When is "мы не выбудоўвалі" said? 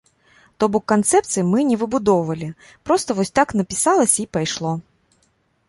1.49-2.49